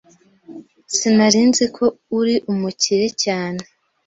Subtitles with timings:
[0.95, 1.85] Sinari nzi ko
[2.19, 3.61] uri umukire cyane.